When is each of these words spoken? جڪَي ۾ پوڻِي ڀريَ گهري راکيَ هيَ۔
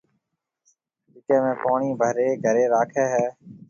جڪَي 1.11 1.37
۾ 1.47 1.51
پوڻِي 1.61 1.89
ڀريَ 2.01 2.27
گهري 2.43 2.65
راکيَ 2.73 3.03
هيَ۔ 3.13 3.25